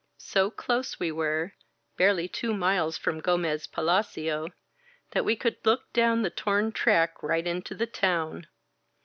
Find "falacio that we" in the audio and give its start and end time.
3.67-5.35